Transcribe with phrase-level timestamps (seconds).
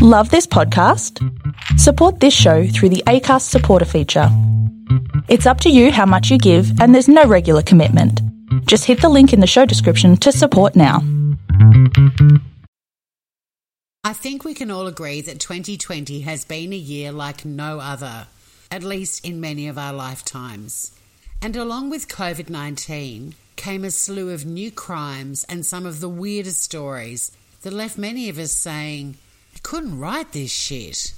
[0.00, 1.18] Love this podcast?
[1.76, 4.28] Support this show through the ACAST supporter feature.
[5.26, 8.22] It's up to you how much you give, and there's no regular commitment.
[8.66, 11.02] Just hit the link in the show description to support now.
[14.04, 18.28] I think we can all agree that 2020 has been a year like no other,
[18.70, 20.96] at least in many of our lifetimes.
[21.42, 26.08] And along with COVID 19 came a slew of new crimes and some of the
[26.08, 29.16] weirdest stories that left many of us saying,
[29.62, 31.12] Couldn't write this shit.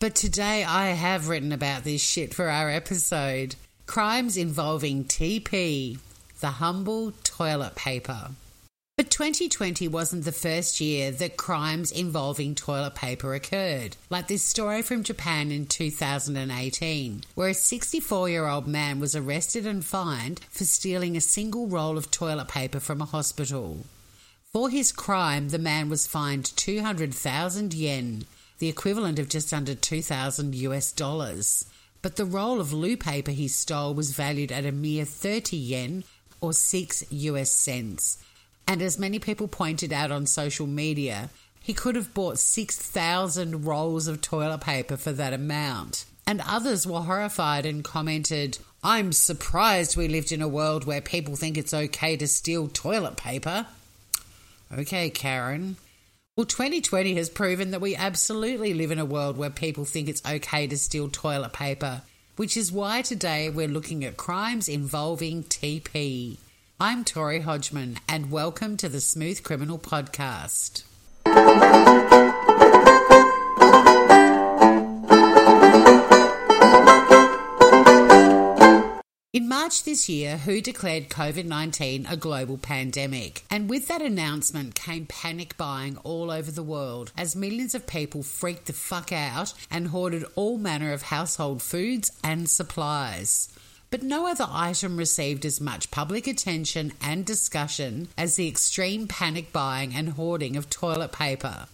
[0.00, 3.56] But today I have written about this shit for our episode
[3.86, 5.98] crimes involving TP,
[6.40, 8.30] the humble toilet paper.
[8.96, 14.82] But 2020 wasn't the first year that crimes involving toilet paper occurred, like this story
[14.82, 20.64] from Japan in 2018, where a 64 year old man was arrested and fined for
[20.64, 23.86] stealing a single roll of toilet paper from a hospital.
[24.52, 28.26] For his crime, the man was fined 200,000 yen,
[28.58, 31.64] the equivalent of just under 2,000 US dollars.
[32.02, 36.04] But the roll of loo paper he stole was valued at a mere 30 yen,
[36.42, 38.18] or 6 US cents.
[38.68, 44.06] And as many people pointed out on social media, he could have bought 6,000 rolls
[44.06, 46.04] of toilet paper for that amount.
[46.26, 51.36] And others were horrified and commented, I'm surprised we lived in a world where people
[51.36, 53.66] think it's okay to steal toilet paper.
[54.78, 55.76] Okay, Karen.
[56.34, 60.24] Well, 2020 has proven that we absolutely live in a world where people think it's
[60.26, 62.00] okay to steal toilet paper,
[62.36, 66.38] which is why today we're looking at crimes involving TP.
[66.80, 70.84] I'm Tori Hodgman, and welcome to the Smooth Criminal Podcast.
[79.32, 83.46] In March this year, WHO declared COVID 19 a global pandemic.
[83.48, 88.22] And with that announcement came panic buying all over the world as millions of people
[88.22, 93.48] freaked the fuck out and hoarded all manner of household foods and supplies.
[93.90, 99.50] But no other item received as much public attention and discussion as the extreme panic
[99.50, 101.68] buying and hoarding of toilet paper.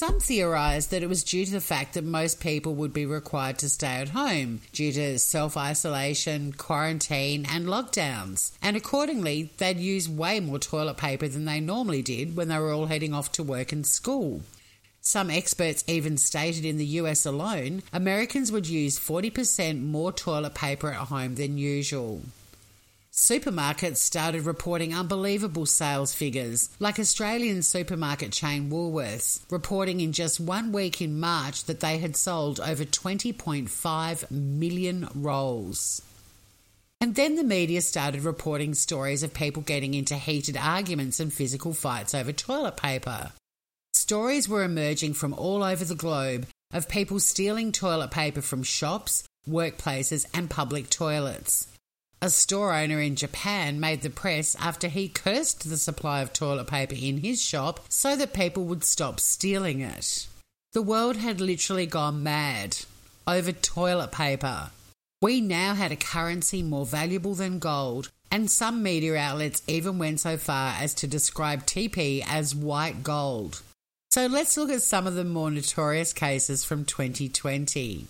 [0.00, 3.58] Some theorised that it was due to the fact that most people would be required
[3.58, 10.08] to stay at home due to self isolation, quarantine, and lockdowns, and accordingly, they'd use
[10.08, 13.42] way more toilet paper than they normally did when they were all heading off to
[13.42, 14.40] work and school.
[15.02, 20.90] Some experts even stated in the US alone, Americans would use 40% more toilet paper
[20.90, 22.22] at home than usual.
[23.20, 30.72] Supermarkets started reporting unbelievable sales figures, like Australian supermarket chain Woolworths, reporting in just one
[30.72, 36.00] week in March that they had sold over 20.5 million rolls.
[37.02, 41.74] And then the media started reporting stories of people getting into heated arguments and physical
[41.74, 43.32] fights over toilet paper.
[43.92, 49.24] Stories were emerging from all over the globe of people stealing toilet paper from shops,
[49.46, 51.66] workplaces, and public toilets.
[52.22, 56.66] A store owner in Japan made the press after he cursed the supply of toilet
[56.66, 60.26] paper in his shop so that people would stop stealing it.
[60.74, 62.76] The world had literally gone mad
[63.26, 64.70] over toilet paper.
[65.22, 70.20] We now had a currency more valuable than gold, and some media outlets even went
[70.20, 73.62] so far as to describe TP as white gold.
[74.10, 78.08] So let's look at some of the more notorious cases from 2020.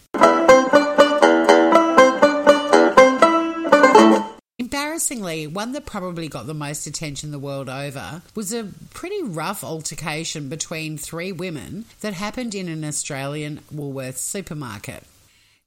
[5.00, 9.64] Embarrassingly, one that probably got the most attention the world over was a pretty rough
[9.64, 15.04] altercation between three women that happened in an Australian Woolworths supermarket.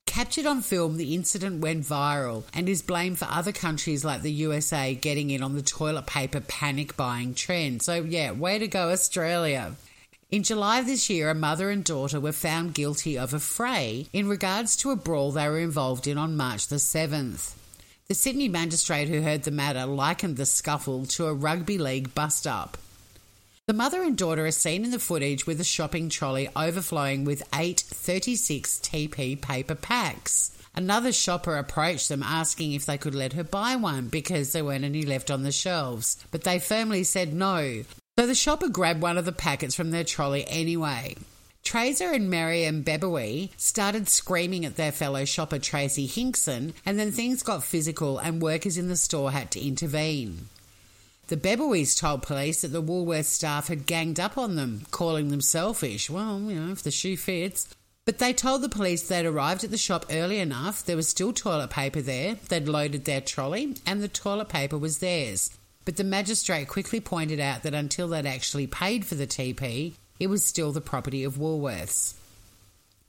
[0.05, 4.31] Captured on film, the incident went viral and is blamed for other countries like the
[4.31, 7.81] USA getting in on the toilet paper panic buying trend.
[7.81, 9.75] So, yeah, way to go, Australia.
[10.29, 14.27] In July of this year, a mother and daughter were found guilty of affray in
[14.27, 17.55] regards to a brawl they were involved in on March the 7th.
[18.13, 22.45] The Sydney magistrate who heard the matter likened the scuffle to a rugby league bust
[22.45, 22.77] up.
[23.65, 27.41] The mother and daughter are seen in the footage with a shopping trolley overflowing with
[27.55, 30.55] eight 36 TP paper packs.
[30.75, 34.85] Another shopper approached them asking if they could let her buy one because there weren't
[34.85, 37.81] any left on the shelves, but they firmly said no.
[38.19, 41.15] So the shopper grabbed one of the packets from their trolley anyway.
[41.63, 47.41] Tracey and Miriam Bebawi started screaming at their fellow shopper Tracy Hinkson, and then things
[47.41, 50.49] got physical and workers in the store had to intervene.
[51.27, 55.41] The Bebawis told police that the Woolworths staff had ganged up on them, calling them
[55.41, 56.09] selfish.
[56.09, 57.73] Well, you know, if the shoe fits.
[58.05, 61.31] But they told the police they'd arrived at the shop early enough, there was still
[61.31, 65.49] toilet paper there, they'd loaded their trolley, and the toilet paper was theirs.
[65.85, 69.93] But the magistrate quickly pointed out that until they'd actually paid for the TP,
[70.23, 72.13] it was still the property of Woolworths.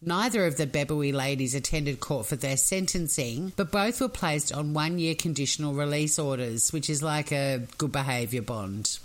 [0.02, 4.75] Neither of the Bebawi ladies attended court for their sentencing, but both were placed on
[4.75, 8.99] one year conditional release orders, which is like a good behaviour bond.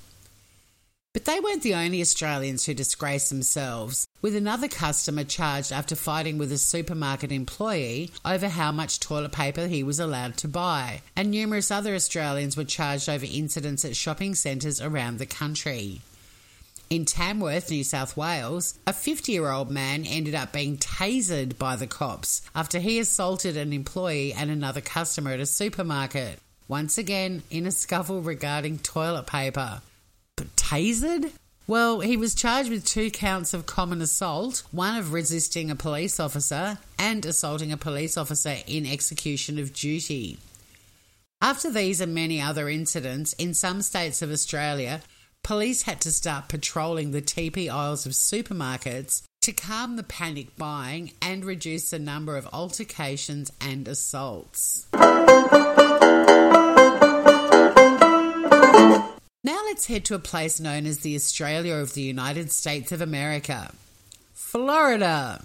[1.13, 6.37] But they weren't the only Australians who disgraced themselves, with another customer charged after fighting
[6.37, 11.31] with a supermarket employee over how much toilet paper he was allowed to buy, and
[11.31, 16.01] numerous other Australians were charged over incidents at shopping centres around the country.
[16.89, 21.75] In Tamworth, New South Wales, a 50 year old man ended up being tasered by
[21.75, 26.39] the cops after he assaulted an employee and another customer at a supermarket.
[26.67, 29.81] Once again, in a scuffle regarding toilet paper.
[30.35, 31.31] But tasered?
[31.67, 36.19] Well, he was charged with two counts of common assault, one of resisting a police
[36.19, 40.39] officer, and assaulting a police officer in execution of duty.
[41.41, 45.01] After these and many other incidents, in some states of Australia,
[45.43, 51.13] police had to start patrolling the TP aisles of supermarkets to calm the panic buying
[51.21, 54.87] and reduce the number of altercations and assaults.
[59.41, 63.01] Now let's head to a place known as the Australia of the United States of
[63.01, 63.71] America
[64.33, 65.43] Florida.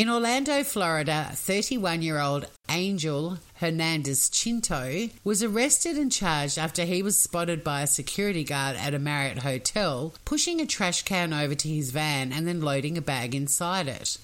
[0.00, 7.02] In Orlando, Florida, 31 year old Angel Hernandez Chinto was arrested and charged after he
[7.02, 11.54] was spotted by a security guard at a Marriott hotel pushing a trash can over
[11.54, 14.16] to his van and then loading a bag inside it.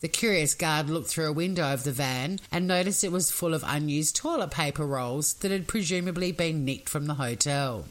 [0.00, 3.54] The curious guard looked through a window of the van and noticed it was full
[3.54, 7.84] of unused toilet paper rolls that had presumably been nicked from the hotel.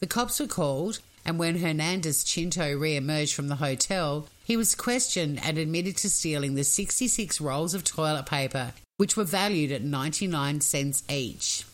[0.00, 4.74] The cops were called, and when Hernandez Chinto re emerged from the hotel, he was
[4.74, 9.82] questioned and admitted to stealing the 66 rolls of toilet paper, which were valued at
[9.82, 11.66] 99 cents each.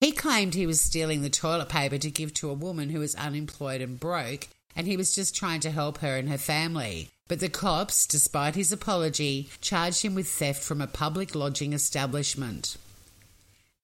[0.00, 3.14] He claimed he was stealing the toilet paper to give to a woman who was
[3.16, 7.10] unemployed and broke, and he was just trying to help her and her family.
[7.28, 12.78] But the cops, despite his apology, charged him with theft from a public lodging establishment.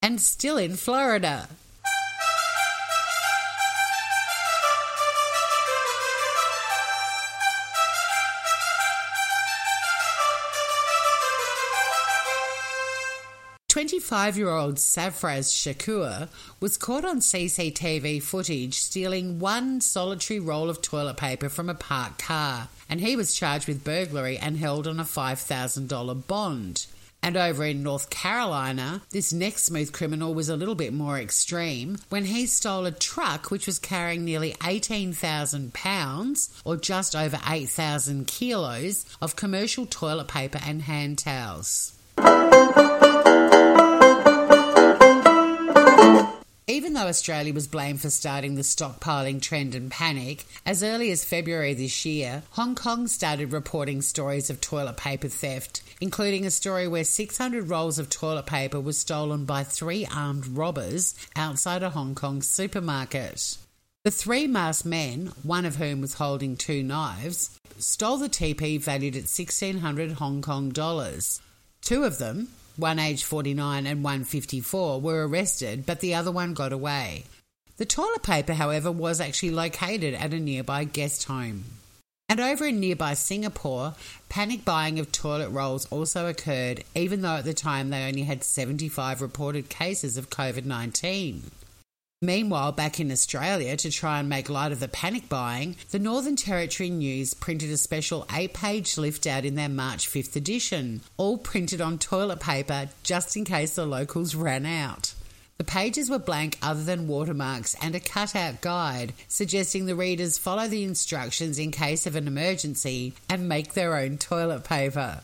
[0.01, 1.49] And still in Florida.
[14.09, 16.29] 25 year old Safraz Shakur
[16.59, 22.17] was caught on CCTV footage stealing one solitary roll of toilet paper from a parked
[22.17, 26.87] car, and he was charged with burglary and held on a $5,000 bond.
[27.21, 31.99] And over in North Carolina, this next smooth criminal was a little bit more extreme
[32.09, 38.25] when he stole a truck which was carrying nearly 18,000 pounds, or just over 8,000
[38.25, 41.93] kilos, of commercial toilet paper and hand towels.
[46.69, 51.25] Even though Australia was blamed for starting the stockpiling trend and panic, as early as
[51.25, 56.87] February this year, Hong Kong started reporting stories of toilet paper theft, including a story
[56.87, 62.13] where 600 rolls of toilet paper was stolen by three armed robbers outside a Hong
[62.13, 63.57] Kong supermarket.
[64.03, 69.15] The three masked men, one of whom was holding two knives, stole the TP valued
[69.15, 71.41] at 1600 Hong Kong dollars.
[71.81, 76.53] Two of them, one aged 49 and one 54, were arrested, but the other one
[76.53, 77.25] got away.
[77.77, 81.63] The toilet paper, however, was actually located at a nearby guest home.
[82.27, 83.95] And over in nearby Singapore,
[84.29, 88.43] panic buying of toilet rolls also occurred, even though at the time they only had
[88.43, 91.49] 75 reported cases of COVID 19.
[92.21, 96.35] Meanwhile, back in Australia, to try and make light of the panic buying, the Northern
[96.35, 101.37] Territory News printed a special eight page lift out in their March 5th edition, all
[101.37, 105.13] printed on toilet paper just in case the locals ran out.
[105.59, 110.67] The pages were blank other than watermarks and a cut-out guide suggesting the readers follow
[110.67, 115.21] the instructions in case of an emergency and make their own toilet paper.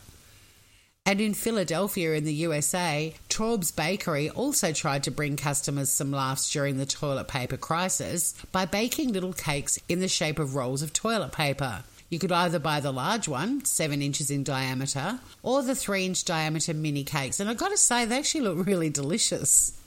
[1.08, 6.52] And in Philadelphia, in the USA, Traub's Bakery also tried to bring customers some laughs
[6.52, 10.94] during the toilet paper crisis by baking little cakes in the shape of rolls of
[10.94, 11.84] toilet paper.
[12.10, 16.26] You could either buy the large one, 7 inches in diameter, or the 3 inch
[16.26, 17.40] diameter mini cakes.
[17.40, 19.80] And I've got to say, they actually look really delicious.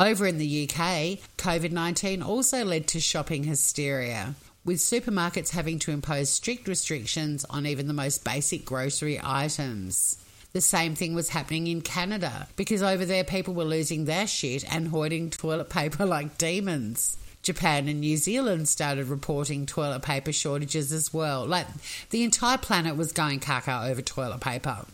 [0.00, 4.34] Over in the UK, COVID 19 also led to shopping hysteria
[4.64, 10.16] with supermarkets having to impose strict restrictions on even the most basic grocery items.
[10.52, 14.64] The same thing was happening in Canada because over there people were losing their shit
[14.72, 17.16] and hoarding toilet paper like demons.
[17.42, 21.46] Japan and New Zealand started reporting toilet paper shortages as well.
[21.46, 21.66] Like
[22.10, 24.84] the entire planet was going caca over toilet paper.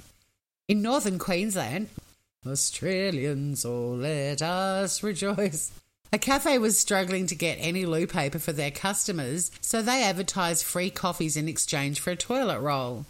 [0.68, 1.88] In northern Queensland,
[2.47, 5.73] Australians, oh, let us rejoice.
[6.14, 10.64] A cafe was struggling to get any loo paper for their customers, so they advertised
[10.64, 13.04] free coffees in exchange for a toilet roll.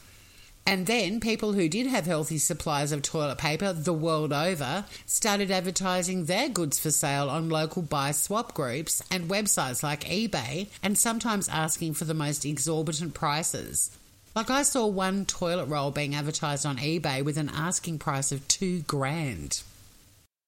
[0.65, 5.51] And then people who did have healthy supplies of toilet paper the world over started
[5.51, 10.97] advertising their goods for sale on local buy swap groups and websites like eBay and
[10.97, 13.95] sometimes asking for the most exorbitant prices.
[14.35, 18.49] Like I saw one toilet roll being advertised on eBay with an asking price of
[18.49, 19.63] two grand.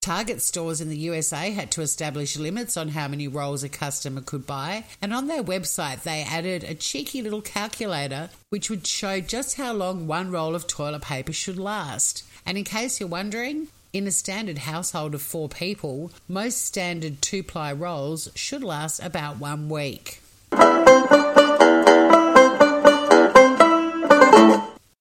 [0.07, 4.21] Target stores in the USA had to establish limits on how many rolls a customer
[4.21, 9.19] could buy, and on their website they added a cheeky little calculator which would show
[9.19, 12.23] just how long one roll of toilet paper should last.
[12.47, 17.43] And in case you're wondering, in a standard household of four people, most standard two
[17.43, 20.21] ply rolls should last about one week.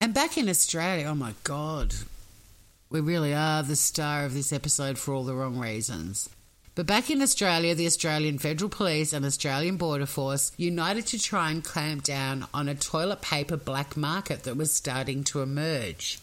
[0.01, 1.93] And back in Australia, oh my god,
[2.89, 6.29] we really are the star of this episode for all the wrong reasons.
[6.75, 11.49] But back in Australia, the Australian Federal Police and Australian Border Force united to try
[11.49, 16.19] and clamp down on a toilet paper black market that was starting to emerge.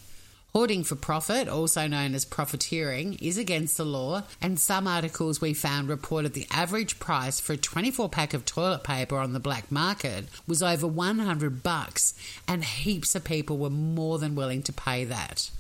[0.53, 5.55] Hoarding for profit, also known as profiteering, is against the law, and some articles we
[5.55, 9.73] found reported the average price for a 24 pack of toilet paper on the black
[9.73, 12.13] market was over 100 bucks,
[12.47, 15.51] and heaps of people were more than willing to pay that.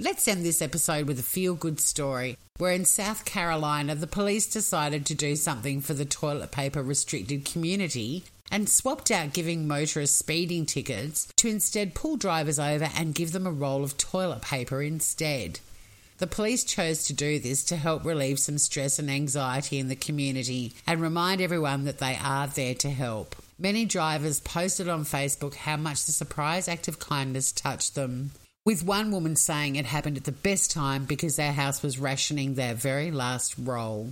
[0.00, 4.52] Let's end this episode with a feel good story where in South Carolina the police
[4.52, 10.18] decided to do something for the toilet paper restricted community and swapped out giving motorists
[10.18, 14.82] speeding tickets to instead pull drivers over and give them a roll of toilet paper
[14.82, 15.60] instead.
[16.18, 19.94] The police chose to do this to help relieve some stress and anxiety in the
[19.94, 23.36] community and remind everyone that they are there to help.
[23.60, 28.32] Many drivers posted on Facebook how much the surprise act of kindness touched them
[28.64, 32.54] with one woman saying it happened at the best time because their house was rationing
[32.54, 34.10] their very last roll.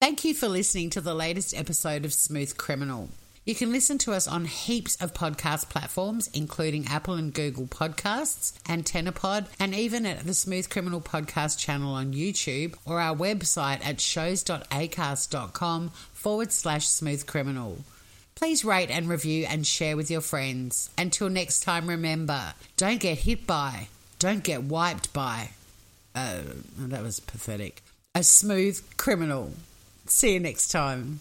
[0.00, 3.08] Thank you for listening to the latest episode of Smooth Criminal.
[3.44, 8.52] You can listen to us on heaps of podcast platforms, including Apple and Google Podcasts,
[8.62, 14.00] AntennaPod, and even at the Smooth Criminal Podcast channel on YouTube or our website at
[14.00, 17.78] shows.acast.com forward slash smooth criminal.
[18.42, 20.90] Please rate and review and share with your friends.
[20.98, 23.86] Until next time, remember don't get hit by,
[24.18, 25.50] don't get wiped by.
[26.16, 26.40] Oh,
[26.76, 27.82] that was pathetic.
[28.16, 29.52] A smooth criminal.
[30.06, 31.20] See you next time.